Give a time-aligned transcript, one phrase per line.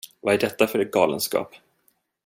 [0.21, 1.55] Vad är detta för galenskap?